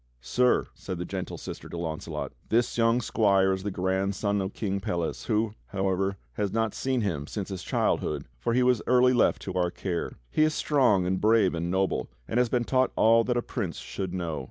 "Sir," 0.23 0.65
said 0.73 0.97
the 0.97 1.05
gentle 1.05 1.37
sister 1.37 1.69
to 1.69 1.77
Launcelot, 1.77 2.33
"this 2.49 2.75
young 2.75 3.01
squire 3.01 3.53
is 3.53 3.61
the 3.61 3.69
grandson 3.69 4.41
of 4.41 4.51
King 4.55 4.79
Pelles, 4.79 5.25
who, 5.25 5.53
however, 5.67 6.17
has 6.33 6.51
not 6.51 6.73
seen 6.73 7.01
him 7.01 7.27
since 7.27 7.49
his 7.49 7.61
childhood, 7.61 8.25
for 8.39 8.55
he 8.55 8.63
was 8.63 8.81
early 8.87 9.13
left 9.13 9.43
to 9.43 9.53
our 9.53 9.69
care. 9.69 10.13
He 10.31 10.41
is 10.41 10.55
strong 10.55 11.05
and 11.05 11.21
brave 11.21 11.53
and 11.53 11.69
noble, 11.69 12.09
and 12.27 12.39
has 12.39 12.49
been 12.49 12.63
taught 12.63 12.91
all 12.95 13.23
that 13.25 13.37
a 13.37 13.43
prince 13.43 13.77
should 13.77 14.11
know. 14.11 14.39